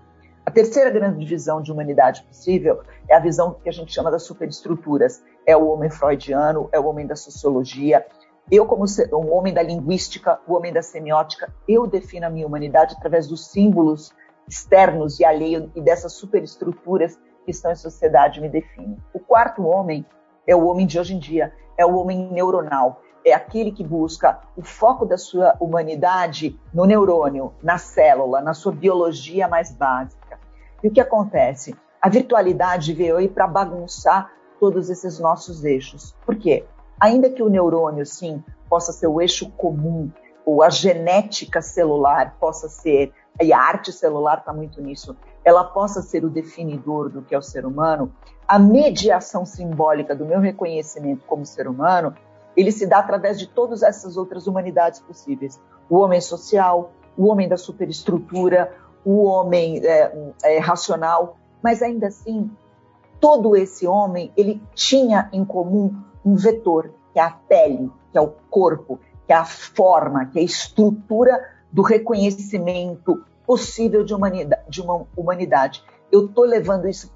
A 0.45 0.51
terceira 0.51 0.91
grande 0.91 1.19
divisão 1.19 1.61
de 1.61 1.73
humanidade 1.73 2.23
possível 2.23 2.81
é 3.09 3.17
a 3.17 3.21
visão 3.21 3.55
que 3.55 3.69
a 3.69 3.73
gente 3.73 3.93
chama 3.93 4.13
das 4.13 4.23
superestruturas. 4.23 5.23
É 5.45 5.57
o 5.57 5.67
homem 5.67 5.91
freudiano, 5.91 6.69
é 6.71 6.79
o 6.79 6.87
homem 6.87 7.05
da 7.05 7.17
sociologia. 7.17 8.07
Eu, 8.51 8.65
como 8.65 8.85
um 9.13 9.35
homem 9.35 9.53
da 9.53 9.63
linguística, 9.63 10.39
o 10.47 10.55
homem 10.55 10.73
da 10.73 10.83
semiótica, 10.83 11.53
eu 11.67 11.85
defino 11.85 12.27
a 12.27 12.31
minha 12.31 12.47
humanidade 12.47 12.95
através 12.97 13.27
dos 13.27 13.49
símbolos 13.49 14.15
externos 14.49 15.19
e 15.19 15.25
alheios 15.25 15.69
e 15.75 15.81
dessas 15.81 16.13
superestruturas 16.13 17.19
que 17.45 17.51
estão 17.51 17.73
em 17.73 17.77
sociedade 17.77 18.41
me 18.41 18.49
definem. 18.49 18.97
O 19.13 19.19
quarto 19.19 19.67
homem 19.67 20.07
é 20.47 20.55
o 20.55 20.65
homem 20.67 20.87
de 20.87 20.99
hoje 20.99 21.15
em 21.15 21.19
dia, 21.19 21.53
é 21.77 21.85
o 21.85 21.97
homem 21.97 22.31
neuronal, 22.31 23.03
é 23.27 23.35
aquele 23.35 23.73
que 23.73 23.83
busca 23.83 24.39
o 24.57 24.63
foco 24.63 25.05
da 25.05 25.19
sua 25.19 25.57
humanidade 25.59 26.57
no 26.73 26.85
neurônio, 26.85 27.53
na 27.61 27.77
célula, 27.77 28.41
na 28.41 28.55
sua 28.55 28.71
biologia 28.71 29.49
mais 29.49 29.73
básica. 29.73 30.39
E 30.81 30.87
o 30.87 30.93
que 30.93 31.01
acontece? 31.01 31.75
A 32.01 32.09
virtualidade 32.09 32.93
veio 32.93 33.17
aí 33.17 33.29
para 33.29 33.49
bagunçar 33.49 34.31
todos 34.61 34.89
esses 34.91 35.19
nossos 35.19 35.65
eixos. 35.65 36.15
Por 36.25 36.37
quê? 36.37 36.65
Ainda 37.01 37.29
que 37.29 37.43
o 37.43 37.49
neurônio, 37.49 38.07
sim, 38.07 38.43
possa 38.71 38.93
ser 38.93 39.09
o 39.09 39.21
eixo 39.21 39.51
comum, 39.57 40.09
ou 40.45 40.63
a 40.63 40.71
genética 40.71 41.61
celular 41.61 42.37
possa 42.39 42.69
ser, 42.69 43.13
e 43.43 43.53
a 43.53 43.59
arte 43.59 43.93
celular 43.93 44.39
está 44.39 44.53
muito 44.53 44.81
nisso, 44.81 45.17
ela 45.45 45.65
possa 45.65 46.01
ser 46.01 46.25
o 46.25 46.31
definidor 46.31 47.11
do 47.11 47.23
que 47.23 47.35
é 47.35 47.39
o 47.39 47.43
ser 47.43 47.67
humano, 47.67 48.13
a 48.47 48.57
mediação 48.57 49.45
simbólica 49.45 50.15
do 50.15 50.25
meu 50.25 50.39
reconhecimento 50.39 51.25
como 51.27 51.45
ser 51.45 51.67
humano, 51.67 52.15
ele 52.57 52.73
se 52.73 52.87
dá 52.87 52.99
através 52.99 53.39
de 53.39 53.47
todas 53.47 53.83
essas 53.83 54.17
outras 54.17 54.47
humanidades 54.47 55.01
possíveis. 55.01 55.61
O 55.89 55.99
homem 55.99 56.21
social, 56.21 56.93
o 57.17 57.27
homem 57.27 57.49
da 57.49 57.57
superestrutura, 57.57 58.73
o 59.05 59.25
homem 59.25 59.81
é, 59.85 60.33
é, 60.43 60.59
racional, 60.59 61.37
mas 61.63 61.83
ainda 61.83 62.09
assim, 62.09 62.51
todo 63.21 63.55
esse 63.55 63.87
homem, 63.87 64.33
ele 64.37 64.63
tinha 64.75 65.29
em 65.33 65.45
comum 65.45 65.95
um 66.25 66.35
vetor, 66.35 66.93
que 67.13 67.21
é 67.21 67.23
a 67.23 67.31
pele, 67.31 67.91
que 68.11 68.19
é 68.19 68.21
o 68.21 68.33
corpo, 68.51 68.99
que 69.27 69.33
é 69.33 69.37
a 69.37 69.45
forma, 69.45 70.27
que 70.27 70.39
é 70.39 70.43
a 70.43 70.45
estrutura 70.45 71.41
do 71.71 71.83
reconhecimento 71.83 73.25
possível 73.47 74.03
de, 74.03 74.13
humanidade, 74.13 74.63
de 74.69 74.81
uma 74.81 75.07
humanidade. 75.17 75.85
Eu 76.11 76.27
estou 76.27 76.45
levando 76.45 76.89
isso 76.89 77.13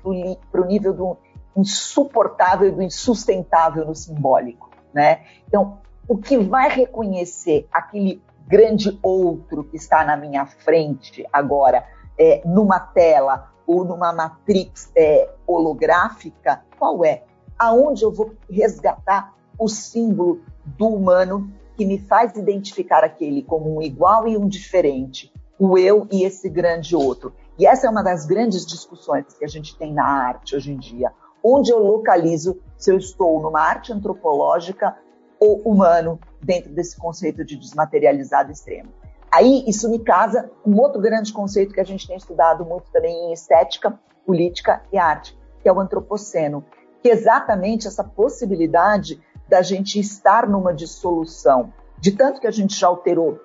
para 0.51 0.61
o 0.61 0.65
nível 0.65 0.93
do 0.93 1.17
insuportável 1.57 2.69
e 2.69 2.71
do 2.71 2.83
insustentável 2.83 3.85
no 3.85 3.95
simbólico. 3.95 4.70
Né? 4.93 5.23
Então, 5.47 5.79
o 6.09 6.17
que 6.17 6.37
vai 6.37 6.69
reconhecer 6.69 7.69
aquele 7.73 8.23
grande 8.47 8.99
outro 9.03 9.65
que 9.65 9.77
está 9.77 10.05
na 10.05 10.17
minha 10.17 10.45
frente 10.45 11.25
agora, 11.33 11.85
é, 12.19 12.43
numa 12.45 12.81
tela 12.81 13.51
ou 13.67 13.85
numa 13.85 14.13
matrix 14.13 14.91
é, 14.97 15.31
holográfica, 15.47 16.63
qual 16.77 17.05
é? 17.05 17.23
aonde 17.61 18.03
eu 18.03 18.11
vou 18.11 18.33
resgatar 18.49 19.35
o 19.59 19.69
símbolo 19.69 20.41
do 20.65 20.89
humano 20.89 21.53
que 21.77 21.85
me 21.85 21.99
faz 21.99 22.35
identificar 22.35 23.05
aquele 23.05 23.43
como 23.43 23.77
um 23.77 23.83
igual 23.83 24.27
e 24.27 24.35
um 24.35 24.49
diferente, 24.49 25.31
o 25.59 25.77
eu 25.77 26.09
e 26.11 26.25
esse 26.25 26.49
grande 26.49 26.97
outro. 26.97 27.35
E 27.59 27.67
essa 27.67 27.87
é 27.87 27.91
uma 27.91 28.03
das 28.03 28.25
grandes 28.25 28.65
discussões 28.65 29.27
que 29.39 29.45
a 29.45 29.49
gente 29.49 29.77
tem 29.77 29.93
na 29.93 30.07
arte 30.07 30.57
hoje 30.57 30.73
em 30.73 30.79
dia. 30.79 31.13
Onde 31.43 31.71
eu 31.71 31.79
localizo 31.79 32.61
se 32.77 32.91
eu 32.93 32.97
estou 32.97 33.41
numa 33.41 33.61
arte 33.61 33.93
antropológica 33.93 34.97
ou 35.39 35.59
humano 35.61 36.19
dentro 36.43 36.71
desse 36.73 36.97
conceito 36.97 37.45
de 37.45 37.57
desmaterializado 37.57 38.53
extremo. 38.53 38.91
Aí 39.33 39.65
isso 39.67 39.89
me 39.89 39.99
casa 39.99 40.51
um 40.67 40.79
outro 40.79 41.01
grande 41.01 41.33
conceito 41.33 41.73
que 41.73 41.81
a 41.81 41.85
gente 41.85 42.07
tem 42.07 42.17
estudado 42.17 42.65
muito 42.65 42.91
também 42.91 43.29
em 43.29 43.33
estética, 43.33 43.99
política 44.27 44.83
e 44.93 44.99
arte, 44.99 45.39
que 45.63 45.69
é 45.69 45.73
o 45.73 45.81
antropoceno, 45.81 46.65
que 47.03 47.09
é 47.09 47.13
exatamente 47.13 47.87
essa 47.87 48.03
possibilidade 48.03 49.21
da 49.49 49.63
gente 49.63 49.99
estar 49.99 50.49
numa 50.49 50.75
dissolução, 50.75 51.73
de 51.99 52.13
tanto 52.13 52.41
que 52.41 52.47
a 52.47 52.51
gente 52.51 52.79
já 52.79 52.89
alterou 52.89 53.41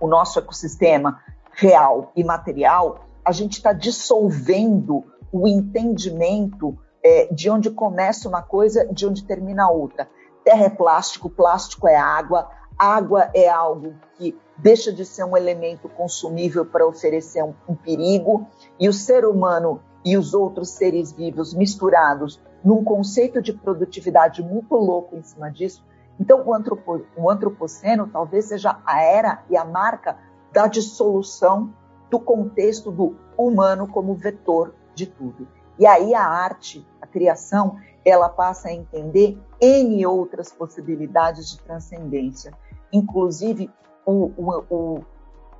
o 0.00 0.06
nosso 0.06 0.38
ecossistema 0.38 1.20
real 1.52 2.12
e 2.16 2.24
material, 2.24 3.06
a 3.24 3.32
gente 3.32 3.54
está 3.54 3.72
dissolvendo 3.72 5.04
o 5.32 5.48
entendimento 5.48 6.78
é, 7.04 7.28
de 7.30 7.50
onde 7.50 7.70
começa 7.70 8.28
uma 8.28 8.42
coisa, 8.42 8.86
de 8.86 9.06
onde 9.06 9.24
termina 9.24 9.70
outra. 9.70 10.08
Terra 10.42 10.64
é 10.64 10.70
plástico, 10.70 11.28
plástico 11.28 11.86
é 11.86 11.96
água, 11.96 12.50
água 12.78 13.30
é 13.34 13.48
algo 13.48 13.94
que 14.16 14.36
deixa 14.56 14.92
de 14.92 15.04
ser 15.04 15.24
um 15.24 15.36
elemento 15.36 15.88
consumível 15.88 16.64
para 16.64 16.86
oferecer 16.86 17.42
um, 17.42 17.54
um 17.68 17.74
perigo, 17.74 18.46
e 18.80 18.88
o 18.88 18.92
ser 18.92 19.24
humano 19.24 19.80
e 20.04 20.16
os 20.16 20.34
outros 20.34 20.70
seres 20.70 21.12
vivos 21.12 21.54
misturados 21.54 22.40
num 22.62 22.82
conceito 22.82 23.42
de 23.42 23.52
produtividade 23.52 24.42
muito 24.42 24.74
louco 24.74 25.16
em 25.16 25.22
cima 25.22 25.50
disso. 25.50 25.84
Então, 26.18 26.42
o, 26.46 26.54
antropo, 26.54 27.04
o 27.16 27.30
antropoceno 27.30 28.08
talvez 28.10 28.46
seja 28.46 28.78
a 28.86 29.02
era 29.02 29.42
e 29.50 29.56
a 29.56 29.64
marca 29.64 30.16
da 30.52 30.66
dissolução 30.66 31.74
do 32.10 32.20
contexto 32.20 32.90
do 32.90 33.16
humano 33.36 33.88
como 33.88 34.14
vetor 34.14 34.74
de 34.94 35.06
tudo. 35.06 35.48
E 35.78 35.86
aí 35.86 36.14
a 36.14 36.24
arte, 36.24 36.86
a 37.00 37.06
criação, 37.06 37.78
ela 38.04 38.28
passa 38.28 38.68
a 38.68 38.72
entender 38.72 39.38
N 39.60 40.06
outras 40.06 40.52
possibilidades 40.52 41.50
de 41.50 41.58
transcendência, 41.60 42.52
inclusive 42.92 43.70
o, 44.04 44.30
o, 44.36 44.64
o 44.70 45.04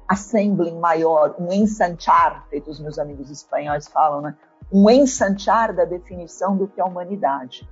assembling 0.08 0.78
maior, 0.78 1.34
um 1.38 1.50
ensanchar, 1.52 2.46
feito 2.50 2.70
os 2.70 2.78
meus 2.78 2.98
amigos 2.98 3.30
espanhóis 3.30 3.88
falam, 3.88 4.20
né? 4.20 4.36
um 4.72 4.88
ensanchar 4.90 5.74
da 5.74 5.84
definição 5.84 6.56
do 6.56 6.68
que 6.68 6.80
é 6.80 6.84
a 6.84 6.86
humanidade, 6.86 7.68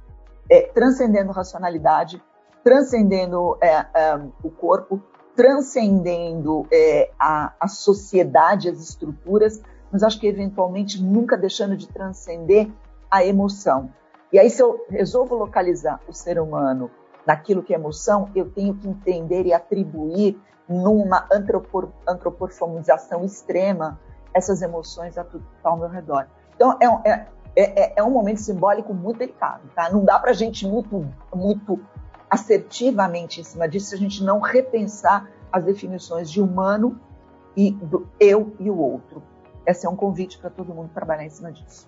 é, 0.51 0.63
transcendendo 0.63 1.33
racionalidade, 1.33 2.23
transcendendo 2.65 3.57
é, 3.61 3.87
é, 3.95 4.21
o 4.43 4.51
corpo, 4.51 5.03
transcendendo 5.35 6.67
é, 6.73 7.11
a, 7.19 7.53
a 7.59 7.69
sociedade, 7.69 8.69
as 8.69 8.79
estruturas, 8.79 9.63
mas 9.93 10.03
acho 10.03 10.19
que 10.19 10.27
eventualmente 10.27 11.03
nunca 11.03 11.37
deixando 11.37 11.77
de 11.77 11.87
transcender 11.87 12.71
a 13.11 13.25
emoção. 13.25 13.91
E 14.33 14.39
aí, 14.39 14.49
se 14.49 14.63
eu 14.63 14.87
resolvo 14.89 15.35
localizar 15.37 16.01
o 16.09 16.13
ser 16.15 16.41
humano 16.41 16.91
naquilo 17.27 17.63
que 17.63 17.75
é 17.75 17.77
emoção, 17.77 18.31
eu 18.35 18.51
tenho 18.51 18.75
que 18.75 18.89
entender 18.89 19.45
e 19.45 19.53
atribuir 19.53 20.41
numa 20.67 21.29
antropor, 21.31 21.91
antropomorfização 22.09 23.23
extrema 23.25 24.01
essas 24.33 24.63
emoções 24.63 25.19
a 25.19 25.25
tudo 25.25 25.45
que 25.45 25.57
está 25.57 25.69
ao 25.69 25.77
meu 25.77 25.89
redor. 25.89 26.27
Então, 26.57 26.79
é, 26.81 26.87
é, 27.05 27.27
é, 27.55 27.93
é, 27.97 28.03
um 28.03 28.11
momento 28.11 28.41
simbólico 28.41 28.95
muito 28.95 29.19
delicado, 29.19 29.69
tá? 29.75 29.91
Não 29.91 30.03
dá 30.03 30.19
para 30.19 30.31
a 30.31 30.35
gente 30.35 30.67
muito, 30.67 31.07
muito 31.35 31.79
assertivamente 32.31 33.43
em 33.43 33.45
cima 33.45 33.69
disso 33.69 33.91
se 33.91 33.95
a 33.95 33.99
gente 33.99 34.25
não 34.25 34.41
repensar 34.41 35.29
as 35.53 35.63
definições 35.63 36.31
de 36.31 36.41
humano 36.41 36.99
e 37.55 37.73
do 37.73 38.09
eu 38.19 38.57
e 38.59 38.71
o 38.71 38.79
outro. 38.79 39.23
Esse 39.67 39.87
é 39.87 39.89
um 39.89 39.97
convite 39.97 40.39
para 40.39 40.51
todo 40.51 40.75
mundo 40.75 40.91
trabalhar 40.93 41.25
em 41.25 41.31
cima 41.31 41.53
disso. 41.53 41.87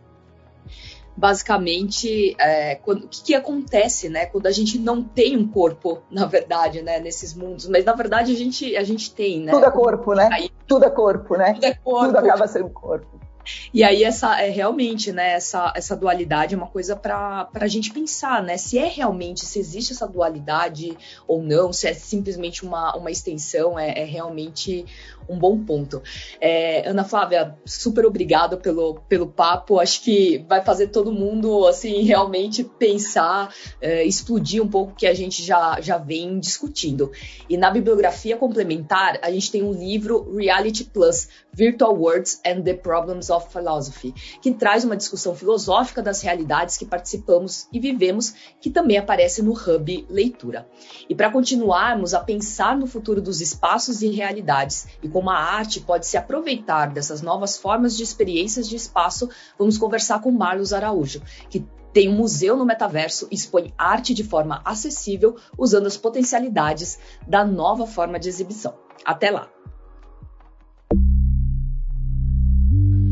Basicamente, 1.16 2.34
é, 2.40 2.74
quando, 2.76 3.04
o 3.04 3.08
que, 3.08 3.22
que, 3.22 3.34
acontece, 3.34 4.08
né, 4.08 4.26
quando 4.26 4.46
a 4.46 4.50
gente 4.50 4.78
não 4.78 5.02
tem 5.02 5.36
um 5.36 5.46
corpo, 5.46 6.02
na 6.10 6.26
verdade, 6.26 6.82
né, 6.82 6.98
nesses 6.98 7.34
mundos, 7.34 7.68
mas 7.68 7.84
na 7.84 7.92
verdade 7.92 8.32
a 8.32 8.36
gente, 8.36 8.76
a 8.76 8.82
gente 8.82 9.14
tem, 9.14 9.40
né? 9.40 9.52
Tudo 9.52 9.66
é 9.66 9.70
corpo, 9.70 10.14
né? 10.14 10.28
Tudo 10.66 10.84
é 10.84 10.90
corpo, 10.90 11.36
né? 11.36 11.54
Tudo, 11.54 11.64
é 11.66 11.74
corpo. 11.74 12.06
Tudo 12.06 12.18
acaba 12.18 12.48
sendo 12.48 12.70
corpo. 12.70 13.24
E 13.72 13.84
aí 13.84 14.02
essa 14.02 14.40
é 14.40 14.48
realmente, 14.48 15.12
né, 15.12 15.32
essa, 15.32 15.72
essa 15.76 15.96
dualidade 15.96 16.54
é 16.54 16.58
uma 16.58 16.66
coisa 16.66 16.96
para 16.96 17.48
a 17.54 17.66
gente 17.66 17.92
pensar, 17.92 18.42
né? 18.42 18.56
Se 18.56 18.78
é 18.78 18.88
realmente, 18.88 19.44
se 19.44 19.58
existe 19.58 19.92
essa 19.92 20.06
dualidade 20.06 20.96
ou 21.26 21.42
não, 21.42 21.72
se 21.72 21.86
é 21.86 21.94
simplesmente 21.94 22.64
uma, 22.64 22.96
uma 22.96 23.10
extensão, 23.10 23.78
é, 23.78 24.00
é 24.00 24.04
realmente 24.04 24.86
um 25.28 25.38
bom 25.38 25.58
ponto. 25.58 26.02
É, 26.40 26.88
Ana 26.88 27.04
Flávia, 27.04 27.56
super 27.64 28.04
obrigada 28.06 28.56
pelo, 28.56 29.00
pelo 29.08 29.26
papo. 29.26 29.80
Acho 29.80 30.02
que 30.02 30.44
vai 30.48 30.62
fazer 30.62 30.88
todo 30.88 31.12
mundo 31.12 31.66
assim 31.66 32.02
realmente 32.04 32.64
pensar, 32.64 33.54
é, 33.80 34.04
explodir 34.04 34.62
um 34.62 34.68
pouco 34.68 34.92
o 34.92 34.94
que 34.94 35.06
a 35.06 35.14
gente 35.14 35.42
já, 35.42 35.80
já 35.80 35.98
vem 35.98 36.38
discutindo. 36.38 37.10
E 37.48 37.56
na 37.56 37.70
bibliografia 37.70 38.36
complementar, 38.36 39.18
a 39.22 39.30
gente 39.30 39.50
tem 39.50 39.62
um 39.62 39.72
livro 39.72 40.34
Reality 40.36 40.84
Plus, 40.84 41.28
Virtual 41.52 41.94
Words 41.94 42.40
and 42.44 42.62
the 42.62 42.74
Problems 42.74 43.30
of 43.30 43.52
Philosophy, 43.52 44.12
que 44.42 44.52
traz 44.52 44.84
uma 44.84 44.96
discussão 44.96 45.34
filosófica 45.34 46.02
das 46.02 46.20
realidades 46.20 46.76
que 46.76 46.84
participamos 46.84 47.68
e 47.72 47.78
vivemos, 47.78 48.34
que 48.60 48.70
também 48.70 48.98
aparece 48.98 49.42
no 49.42 49.52
Hub 49.52 50.06
Leitura. 50.08 50.66
E 51.08 51.14
para 51.14 51.30
continuarmos 51.30 52.14
a 52.14 52.20
pensar 52.20 52.76
no 52.76 52.86
futuro 52.86 53.20
dos 53.20 53.40
espaços 53.40 54.02
e 54.02 54.08
realidades 54.08 54.86
e 55.02 55.08
como 55.14 55.30
a 55.30 55.36
arte 55.36 55.78
pode 55.78 56.08
se 56.08 56.16
aproveitar 56.16 56.90
dessas 56.90 57.22
novas 57.22 57.56
formas 57.56 57.96
de 57.96 58.02
experiências 58.02 58.68
de 58.68 58.74
espaço, 58.74 59.30
vamos 59.56 59.78
conversar 59.78 60.20
com 60.20 60.32
Marlos 60.32 60.72
Araújo, 60.72 61.22
que 61.48 61.64
tem 61.92 62.08
um 62.08 62.16
museu 62.16 62.56
no 62.56 62.66
metaverso 62.66 63.28
e 63.30 63.36
expõe 63.36 63.72
arte 63.78 64.12
de 64.12 64.24
forma 64.24 64.60
acessível, 64.64 65.36
usando 65.56 65.86
as 65.86 65.96
potencialidades 65.96 66.98
da 67.28 67.44
nova 67.44 67.86
forma 67.86 68.18
de 68.18 68.28
exibição. 68.28 68.74
Até 69.04 69.30
lá! 69.30 69.48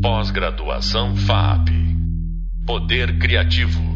Pós-graduação 0.01 1.15
FAP 1.15 1.69
Poder 2.65 3.17
Criativo 3.17 3.92